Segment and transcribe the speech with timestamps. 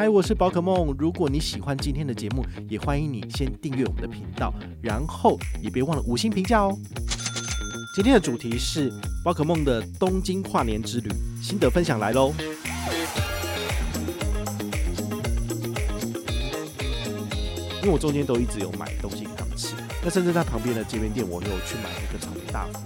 [0.00, 0.96] 嗨，我是宝可梦。
[0.98, 6.74] 如果你喜欢今天的节目，也欢迎你先订阅我们的频道，然后也别忘了五星评价哦。
[7.94, 8.90] 今天的主题是
[9.22, 11.10] 宝可梦的东京跨年之旅
[11.42, 12.32] 心得分享来喽。
[17.82, 22.80] 因为我中间都一直有买东西给他们吃，那甚至在旁边的街边店，我有去买那个草莓大福。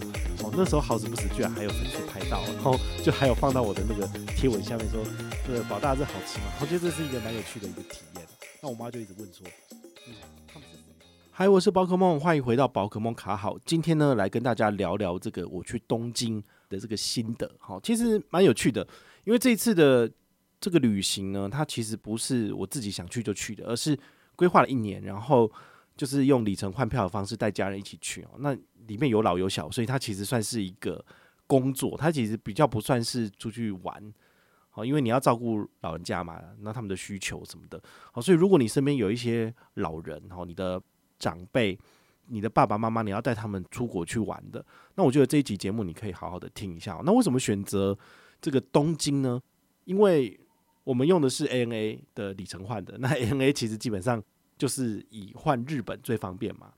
[0.44, 4.04] 哦，那时候好死不死，居然还有粉丝拍到，然后就还有放到我的那个
[4.34, 5.00] 贴文下面说。
[5.46, 6.46] 对，宝大这好吃吗？
[6.60, 8.26] 我觉得这是一个蛮有趣的一个体验。
[8.60, 9.46] 那我妈就一直问说
[10.08, 10.14] ：“嗯，
[10.48, 10.82] 他们是谁？”
[11.30, 13.56] 嗨，我是宝可梦，欢迎回到宝可梦卡好。
[13.64, 17.48] 今天呢，来跟大家聊聊这个我去东京的这个心得。
[17.60, 18.84] 好，其实蛮有趣的，
[19.22, 20.10] 因为这一次的
[20.60, 23.96] 这个旅行呢，它其实不是我自己想去就去的，而是
[24.34, 25.50] 规划了一年，然后
[25.96, 28.30] 就是用里程换票的方式带家人一起去哦。
[28.38, 28.54] 那
[28.86, 31.04] 里面有老有小，所以它其实算是一个
[31.46, 34.12] 工作，它其实比较不算是出去玩。
[34.70, 40.82] 好，因为你要照顾老人家嘛，那他们的需求什么的，好，所以如果你身边有一些老人，好，你的
[41.16, 41.78] 长辈、
[42.26, 47.00] 你的爸爸妈妈，你要带他们出国去玩的，那我觉得这一集节目你可以好好的听一下。
[47.04, 47.96] 那为什么选择
[48.40, 49.40] 这个东京呢？
[49.84, 50.36] 因为
[50.82, 54.20] 我们用的是 ANA 的里程换的，那 ANA 其实基本上
[54.56, 56.72] 就是以换日本最方便嘛。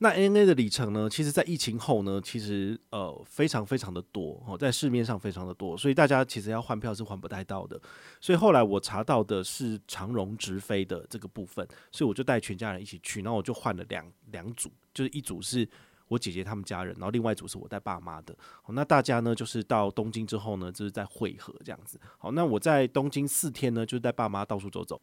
[0.00, 1.10] 那 N A 的里程呢？
[1.10, 7.80] 其实，在疫情后呢，其实呃非常非常的多哦，在市面上非常的多，所以大家其实要换票是换不太到的。
[8.20, 15.68] 所以后来我查到的是长荣直飞的这个部分，所以我就带全家人一起去，然后我就换了两两组，就是一组是
[16.06, 18.32] 我姐姐他们家人，然后另外一组是我带爸妈的。
[18.68, 22.00] 那大家呢就是到东京之后呢，就是在会合这样子。
[22.18, 25.02] 好，那我在东京四天呢，就是带爸妈到处走走。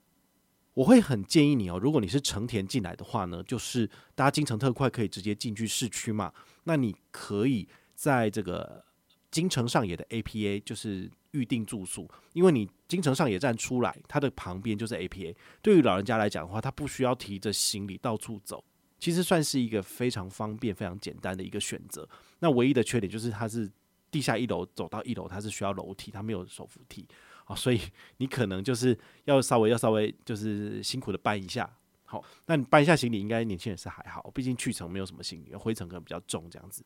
[0.75, 6.31] 我会很建议你哦，如果你是成田进来的话呢，就是搭京成特快可以直接进去市区嘛。
[6.65, 8.83] 那你可以在这个
[9.31, 15.35] 京成上野的 APA 就是预定住宿，因为你京成上野站出来，它的旁边就是 APA。
[15.61, 18.63] 对于老人家来讲的话，他不需要提着行李到处走，
[18.99, 22.07] 其实算是一个非常方便、非常简单的一个选择。
[22.39, 23.71] 那唯一的缺点就是它是
[24.11, 27.07] 地下一楼走到一楼，它是需要楼梯，它没有手扶梯。
[27.45, 27.79] 好，所以
[28.17, 31.73] 你可能就是要稍微要稍微就是辛苦的搬一下。
[32.03, 36.83] 好，那你搬一下行李，应该年轻人是还好，毕竟去程没有什么行李，回程可能比较重这样子。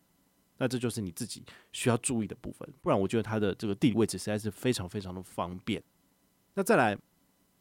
[0.58, 2.68] 那这就是你自己需要注意的部分。
[2.82, 5.82] 不然，我觉得它的这个地理位置实在是非常非常的方便。
[6.54, 6.98] 那再来，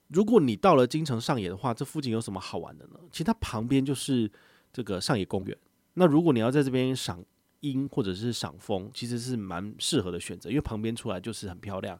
[0.08, 2.98] 如果你到了京城上野的话，这附近有什么好玩的呢？
[3.12, 4.28] 其实它旁边就是
[4.72, 5.56] 这个上野公园。
[5.94, 7.24] 那如果你要在这边赏
[7.60, 11.98] 樱或者是赏枫，其实是蛮适合的选择，因为旁边出来就是很漂亮。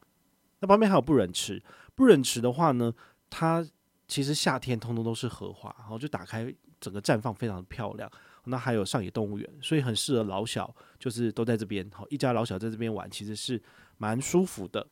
[0.59, 1.61] 那旁边还有不忍池，
[1.95, 2.93] 不忍池的话呢，
[3.29, 3.65] 它
[4.07, 8.11] 其实夏天通通都是荷花，然后就打开整个绽放非常的漂亮。
[8.45, 13.61] 那还有上野动物园，所以很适合老小，就是都在这边，好一家老小在这边玩，其实是
[13.97, 14.85] 蛮舒服的。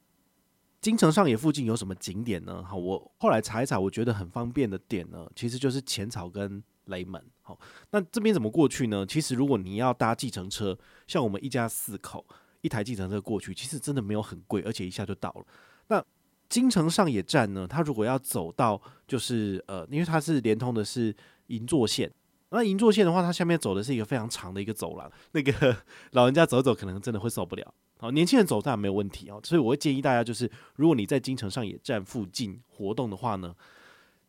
[0.80, 2.64] 京城上野附近有什么景点呢？
[2.64, 7.22] 好，我后来查一查，我觉得很方便的点呢，其实就是浅草跟雷门。
[7.42, 7.60] 好，
[7.92, 9.06] 那这边怎么过去呢？
[9.06, 10.78] 其实如果你要搭计程车，
[11.08, 12.26] 像我们一家四口。
[12.62, 15.46] 一台计程车过去，其实真的没有很贵，而且一下就到了。
[15.88, 16.04] 那
[16.50, 17.68] 京成上野站呢？
[17.68, 21.14] 它如果要走到，就是呃，因为它是连通的是
[21.48, 22.10] 银座线，
[22.50, 25.76] 那银座线的话，它下面走的是一个非常长的一个走廊，那个
[26.12, 27.74] 老人家走走可能真的会受不了。
[28.00, 29.42] 好，年轻人走当然没有问题哦。
[29.44, 33.54] 所以我会建议大家，就是如果你在京成上野站附近活动的话呢，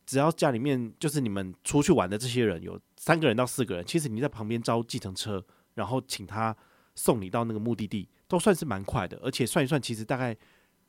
[0.05, 6.57] 只要家里面就是你们出去玩的这些人有三个人到四个人，其实你在旁边招计程车，然后请他
[6.97, 8.09] 送你到那个目的地。
[8.29, 10.37] 都算是蛮快的，而且算一算，其实大概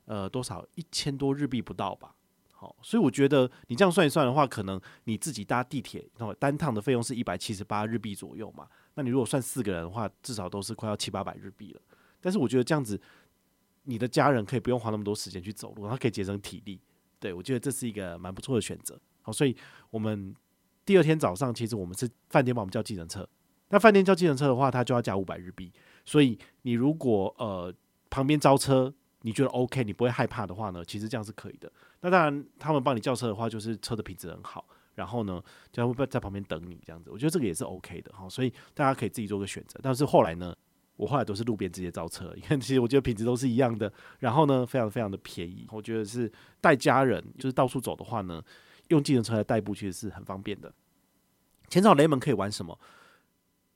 [0.05, 2.13] 呃多少一千多日币不到吧。
[2.51, 8.67] 好，所以我觉得你这样算一算的话，可能你自己搭地铁，然后单趟的费用是一百七十八日币左右嘛。
[8.95, 11.81] 那你如果算四个人的话，至少都是快要七八百日币了。
[12.19, 12.99] 但是我觉得这样子，
[13.83, 16.81] 你的家人可以不用花那么多时间去走路，然后可以节省体力。
[17.17, 18.99] 对，我觉得这是一个蛮不错的选择。
[19.21, 19.55] 好，所以
[19.89, 20.35] 我们
[20.83, 23.25] 第二天早上，其实我们是饭店帮我们叫计程车。
[23.69, 25.71] 那饭店叫计程车的话，它就要加五百日币。
[26.09, 27.71] 所以你如果呃
[28.09, 31.71] 旁边招车，你觉得 OK，你不会害怕的话呢，其实这样是可以的。
[32.01, 34.65] 那当然，他们帮你叫车的话，就是车的品质很好，
[34.95, 35.39] 然后呢，
[35.71, 37.11] 就会在旁边等你这样子。
[37.11, 38.27] 我觉得这个也是 OK 的哈。
[38.27, 39.79] 所以大家可以自己做个选择。
[39.83, 40.55] 但是后来呢，
[40.95, 43.93] 我后来都是路边直接招车，因为其实我觉得品质都是一样的。
[44.17, 45.67] 然后呢，非常非常的便宜。
[45.69, 48.43] 我觉得是带家人就是到处走的话呢，
[48.87, 50.73] 用计程车来代步其实是很方便的。
[51.67, 52.75] 浅草雷门可以玩什么？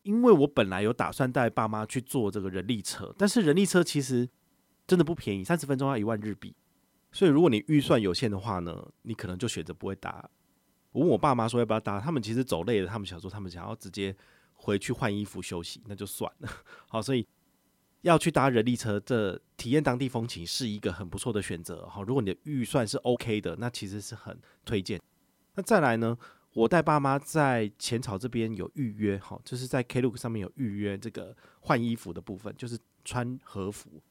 [0.04, 4.30] 因为我本来有打算带爸妈去坐这个人力车，但是人力车其实
[4.86, 6.56] 真的不便宜，三十分钟要一万日币。
[7.12, 10.30] 所以如果你预算有限的话呢，你可能就选择不会搭。
[10.92, 14.16] 我问我爸妈说要不要搭，他们其实走累了，他们想说他们想要直接
[14.54, 16.50] 回去换衣服休息，那就算了。
[16.88, 17.28] 好，所以
[18.02, 22.02] 要去搭人力车，这体验当地风情是一个很不错的选择哈。
[22.02, 25.00] 如果你的预算是 OK 的，那其实是很推荐。
[25.56, 26.18] 那再来呢，
[26.54, 34.02] 我带爸妈在浅草这边有预约哈，就是在 Klook 上面有预约这个换衣服的部分，就是穿和服。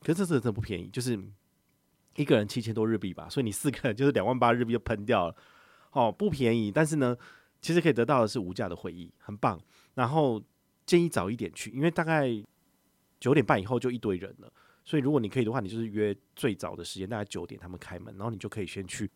[0.00, 1.18] 可是这真的不便宜，就是
[2.16, 5.36] 一个人七千多日币吧，所以你四个人就是两万八日币就喷掉了，
[5.92, 6.70] 哦，不便宜。
[6.70, 7.16] 但是呢，
[7.60, 9.60] 其实可以得到的是无价的回忆，很棒。
[9.94, 10.42] 然后
[10.84, 12.42] 建议早一点去，因为大概。
[13.22, 14.52] 九点半以后就一堆人了，
[14.84, 19.08] 所以如果你可以的话，你就是约最早的时间，大概九点他们开门，然后你就可以先去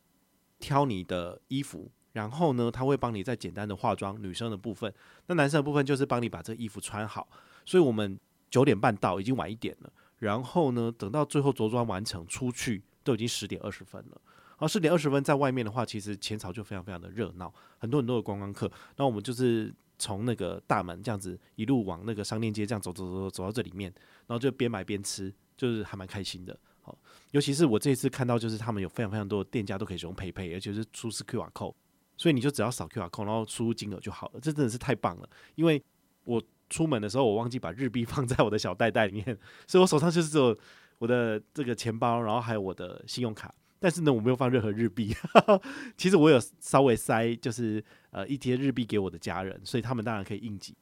[0.61, 4.91] 挑你的衣服，然后呢，他会帮你再简单的化妆，女生的部分，
[5.27, 7.29] 那男生的部分就是帮你把这衣服穿好。
[7.67, 8.19] 所以我们
[8.51, 14.21] 九点半到，已经晚一点了，然后呢，等到最后着装完成出去，都已经十点二十分了。
[14.51, 18.71] 然后十点二十分在外面的话，其实前朝就非常非常的热闹，很多很多的观光客。
[18.97, 19.75] 那我们就是。
[19.99, 23.91] 从那个大门这样子一路往那个商店街这样走走走走到这里面，
[24.27, 26.55] 然后就边买边吃，就是还蛮开心的。
[26.83, 26.95] 好，
[27.31, 31.75] 尤其是我这一次看到，就是他们有非常非常多的店家都可以使用佩佩而且是出示 QR code，
[32.17, 34.41] 所以你就只要扫 QR code，然后输入金额就好了。
[34.41, 35.83] 这真的是太棒了，因为
[36.25, 40.57] 我出门的时候我忘记把日币放在我的小袋袋里面， 所以我手上就是只有
[40.99, 43.55] 我的这个钱包，然后还有我的信用卡。
[43.79, 45.15] 但是呢，我没有放任何日币。
[45.97, 50.75] 其实我有稍微塞，就是呃一些日币给我的家人，所以他们当然可以应急。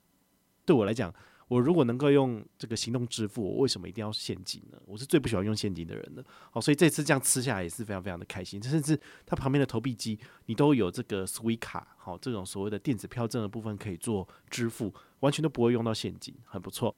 [0.65, 1.13] 对我来讲，
[1.49, 4.79] 我如果能够用这个行动支付，我为什么一定要现金呢？
[4.87, 6.25] 我是最不喜欢用现金的人的。
[6.51, 8.63] 好，所以这次这样吃下来也是非常非常的开心。
[8.63, 16.95] 甚至它旁边的投币机，你都有这个 Suica 卡，好，这种所谓的电子票证的部分可以做支付，完全都不会用到现金，很不错。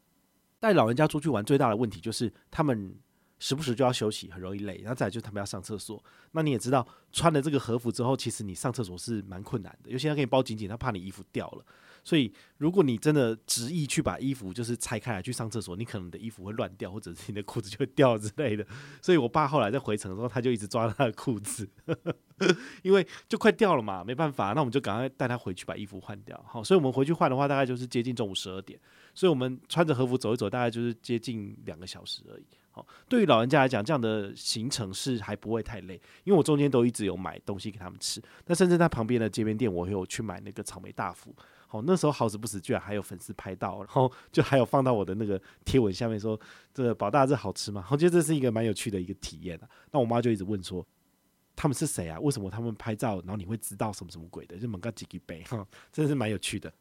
[0.60, 2.96] 带老人家出去玩最大的问题就是他们。
[3.38, 4.78] 时不时就要休息，很容易累。
[4.78, 6.02] 然后再来就是他们要上厕所。
[6.30, 9.90] 那你也知道，穿了这个和服之后，其实你上厕所是蛮困难的。
[9.90, 11.64] 尤其他给你包紧紧，他怕你衣服掉了。
[12.06, 18.64] 所以如果你真的执意去把衣服就是拆开来去上厕所，你可能你的衣服会乱掉，或者是你的裤子就会掉之类的。
[19.02, 21.68] 所以我爸后来在回程的时候，他就一直抓他的裤子，
[22.84, 24.52] 因为就快掉了嘛，没办法。
[24.52, 26.40] 那我们就赶快带他回去把衣服换掉。
[26.46, 28.78] 好，所以我们回去换的话，大概就是接近中午十二点。
[29.12, 32.46] 所以我们穿着和服走一走，大概就是接近两个小时而已。
[33.08, 35.94] 对于老人家来讲，这样的行程是还不会太累，
[36.24, 38.22] 因为我中间都一直有买东西给他们吃。
[38.46, 41.34] 那甚至在旁边的街边店，我有去买那个草莓大福。
[41.68, 46.38] 好，那时候好死不死，居然还有粉丝拍到，然后就还有放到我的那个贴文下面说
[46.72, 49.68] ：“这个宝大这好吃吗？” 我觉得这是一个蛮有趣的一个体验啊。
[49.90, 50.86] 那我妈就一直问说
[51.56, 52.20] ：“他们是谁啊？
[52.20, 56.72] 为什么他们拍照，然后你会知道什么什么鬼的？”就猛个几几杯，哈，真的是蛮有趣的。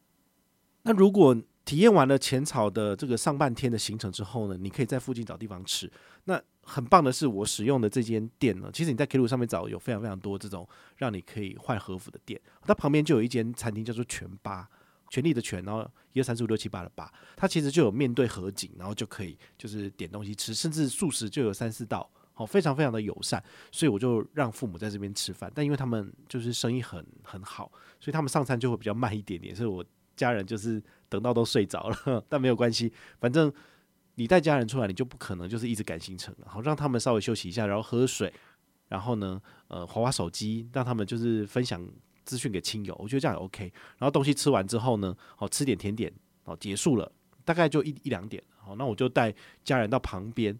[0.82, 5.90] 那如果体验完了浅草的这个上半天的行程之后呢，你可以在附近找地方吃。
[6.24, 10.66] 那很棒的是，我使用的这间店呢，其实你在 Klook 上面找有非常非常多这种
[10.96, 12.40] 让你可以换和服的店。
[12.62, 14.68] 它旁边就有一间餐厅叫做全八，
[15.10, 17.12] 权力的权，然后一二三四五六七八的八。
[17.36, 23.42] 它其实就有面对河景，然后就可以就是点东西吃，甚至素食就有三四道，好，非常非常的友善。
[23.72, 29.84] 所以我就让父母在这边吃饭，但因为他们就是生意很很好，所以他们上餐就会比较慢一点点，所以我。
[30.16, 33.52] 家人就是等到都睡着了， 但没有关系，反正
[34.16, 36.48] 你带家人出来，你就不可能就是一直赶行程了。
[36.48, 38.32] 好，让他们稍微休息一下，然后喝水，
[38.88, 41.86] 然后呢，呃，划划手机，让他们就是分享
[42.24, 43.72] 资讯给亲友，我觉得这样也 OK。
[43.98, 46.12] 然后东西吃完之后呢，好，吃点甜点，
[46.44, 47.12] 好，结束了，
[47.44, 50.58] 大概就一一两点，好，那我就带家人到旁边，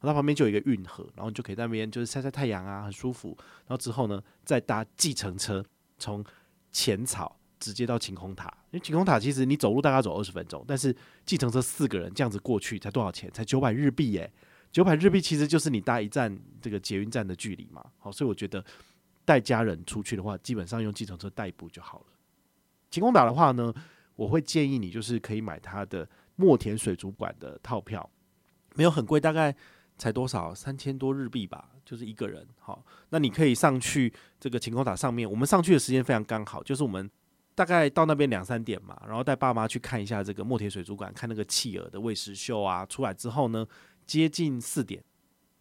[0.00, 3.36] 到旁边就有一个运河，然后你就可以在那边就是晒晒太阳啊，很舒服。
[3.38, 5.64] 然后之后呢，再搭计程车
[5.96, 6.24] 从
[6.72, 7.38] 浅草。
[7.66, 10.94] 直接到晴空塔，因为晴空塔其实你走路大概走二十分钟，但是
[11.24, 13.28] 计程车四个人这样子过去才多少钱？
[13.32, 14.32] 才九百日币耶！
[14.70, 17.84] 九百日币其实就是你搭一站这个捷运站的距离嘛。
[17.98, 18.64] 好，所以我觉得
[19.24, 22.06] 带家人出去的话，基本上用计程车代步就好了。
[22.88, 23.74] 晴空塔的话呢，
[24.14, 28.08] 我会建议你就是可以买它的墨田水族馆的套票，
[28.76, 29.52] 没有很贵，大概
[29.98, 32.46] 才多少三千多日币吧，就是一个人。
[32.60, 37.10] 好，那你可以上去这个晴空塔上面，我们上去的时间非常刚好，就是我们。
[37.56, 42.84] 大概到那边两三点嘛，然后带爸妈去看一下这个墨田水族馆，看那个企鹅的喂食秀啊。
[42.84, 43.66] 出来之后呢，
[44.06, 45.02] 接近四点，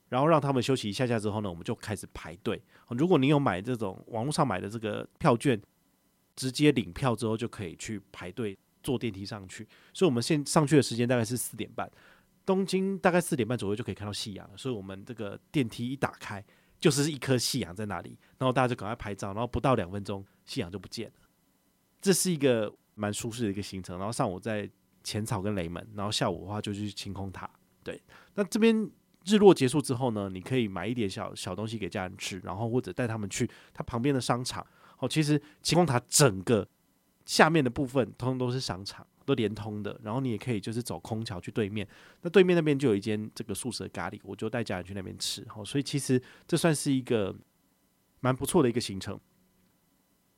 [0.09, 2.61] 然后让他们休息一下下之后呢，我们就开始排队。
[2.89, 5.59] 如果你有买这种网络上买的这个票券，
[6.35, 9.65] 直接领票之后就可以去排队坐电梯上去。
[9.93, 11.89] 所以我们现上去的时间大概是四点半，
[12.45, 14.57] 东京大概四点半左右就可以看到夕阳了。
[14.57, 16.43] 所以我们这个电梯一打开，
[16.77, 21.13] 就是一颗夕阳在那里，然后大家就赶快拍照，然后不到两分钟，夕阳就不见了。
[22.05, 24.69] 这是一个蛮舒适的一个行程，然后上午在
[25.03, 27.49] 浅草跟雷门，然后下午的话就去晴空塔。
[27.83, 27.99] 对，
[28.35, 28.87] 那这边
[29.25, 34.63] 日落结束之后呢，你可以买一点小小东西给家人吃，然后或者带他们去它旁边的商场。
[34.99, 36.67] 哦，其实晴空塔整个
[37.25, 39.99] 下面的部分通通都是商场，都连通的。
[40.03, 41.87] 然后你也可以就是走空桥去对面，
[42.21, 45.43] 那对面那边就有一间这个素食咖喱，我就带家人去那边吃。
[45.49, 47.35] 好，所以其实这算是一个
[48.19, 49.19] 蛮不错的一个行程。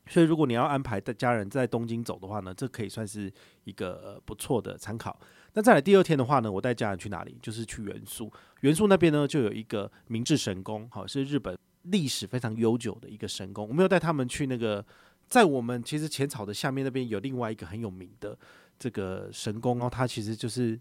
[0.10, 3.32] 所以如果你要安排带家人在东京走的话呢，这可以算是
[3.64, 5.20] 一个不错的参考。
[5.54, 7.38] 那再来第二天的话呢，我带家人去哪里？
[7.42, 8.32] 就是去元素。
[8.62, 13.68] 元素那边呢就有一个明治神宫，好，是日本历史非常悠久的一个神宫。
[13.68, 14.86] 我没有带他们去那个。
[15.30, 18.38] 在我们其实浅草的下面那边有另外一个很有名的
[18.80, 20.80] 这个神宫哦，它其实就是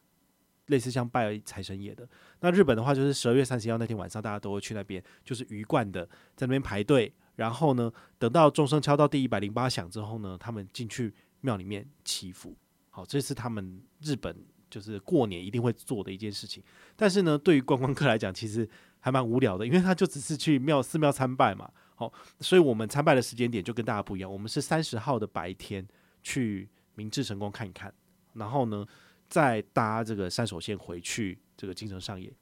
[0.66, 2.08] 类似像拜财神爷的。
[2.38, 6.06] 那日本的话，就是十二月三十一号那天晚上，大家都会去那边，就是鱼贯的
[6.36, 7.12] 在那边排队。
[7.36, 12.56] 然后呢，等到钟声敲到第一百零八响之后呢，他们进去庙里面祈福。
[12.90, 14.36] 好，这是他们日本
[14.68, 16.62] 就是过年一定会做的一件事情。
[16.96, 21.70] 但是呢，对于观光客来讲，其实还蛮无聊的，因为他就只是去庙寺庙参拜嘛。
[21.94, 24.30] 好，所以我们参拜的时间点就跟大家不一样。
[24.32, 25.86] 我们是三十号的白天
[26.22, 27.92] 去明治神宫看一看，
[28.32, 28.86] 然后呢，
[29.28, 32.32] 再搭这个山手线回去这个京城上野。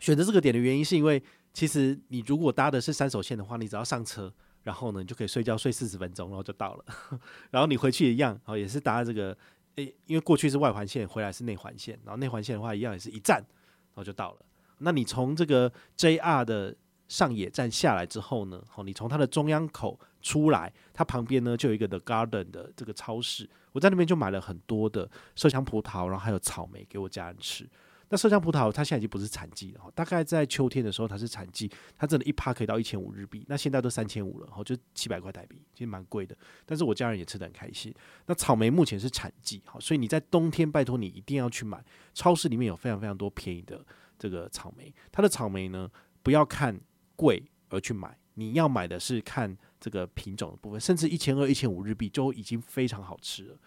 [0.00, 1.20] 选择这个点的原因是因为，
[1.58, 6.84] 其实你如果搭的是山手线的话，你只要上车，然后呢，你就可以睡觉睡四十分钟，然后就到了。
[7.50, 9.36] 然后你回去也一样，哦，也是搭这个，
[9.74, 14.38] 诶，因为过去是外环线，回来是内环线，然后内环线的话一样也是一站，然后就到了。
[14.78, 16.76] 那你从这个 JR 的
[17.08, 27.68] 上野站下来之后呢，好，你从它的中央口出来，它旁边呢就有一个 The Garden 的这个超市，我在那边就买了很多的麝香葡萄，然后还有草莓给我家人吃。
[28.08, 36.36] 那麝香葡萄它现在已经不是产季了，大概在秋天的时候它是产季，它真的一趴可以到一千五日币，那现在都三千五了，好，就七百块台币，其实蛮贵的。
[36.66, 37.94] 但是我家人也吃得很开心。
[38.26, 41.84] 那草莓目前是产季，好，所以你在冬天拜托你一定要去买，
[42.14, 43.84] 超市里面有非常非常多便宜的
[44.18, 45.90] 这个草莓，它的草莓呢
[46.22, 46.78] 不要看。
[47.18, 53.58] 贵而去买，你要买的是看这个品种的部分，甚至一千二、一千五日币就已经非常好吃了。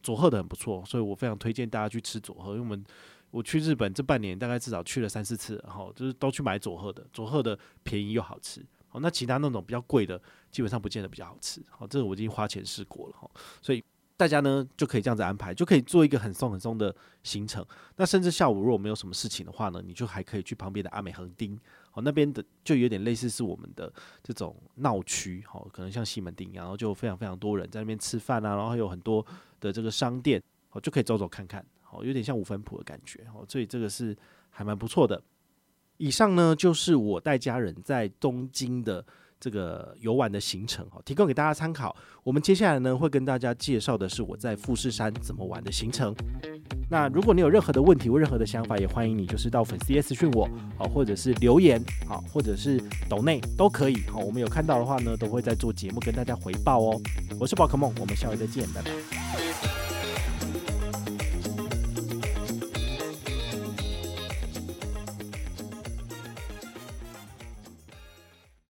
[0.00, 2.50] 佐贺的很不错，所以我非常推荐大家去吃佐贺。
[2.52, 2.84] 因为我们
[3.30, 8.64] 我去日本这半年大概至少去了三四次，然后就是都去买佐贺的，佐贺的便宜又好吃。
[8.88, 10.20] 好，那其他那种比较贵的，
[10.50, 11.62] 基本上不见得比较好吃。
[11.70, 13.30] 好，这个我已经花钱试过了哈，
[13.62, 13.82] 所以
[14.16, 17.64] 大家呢就可以这样子安排，就可以做一个很松很松的行程。
[17.96, 21.56] 那甚至下午如果没有什么事情的话呢，你就还可以去旁边的阿美横丁。
[21.92, 29.24] 哦，那边的就有点类似是我们的这种闹区，好，可能像西门町一样，然后就非常非常多人在那边吃饭啊，然后有很多
[29.60, 34.16] 的这个商店，哦，就可以走走看看，哦，有点像五分谱的感觉，哦，所以这个是
[34.48, 35.22] 还蛮不错的。
[35.96, 39.04] 以上呢就是我带家人在东京的
[39.38, 41.94] 这个游玩的行程，哦，提供给大家参考。
[42.22, 46.14] 我们接下来呢会跟大家介绍的是我在富士山怎么玩的行程。
[46.90, 57.00] 那如果你有任何的问题或任何的想法，也欢迎你就是到粉丝页私讯我，好，或者是留言，好，或者是抖内都可以，好，我们有看到的话呢，都会在做节目跟大家回报哦。
[57.38, 59.79] 我是宝可梦，我们下回再见，拜拜。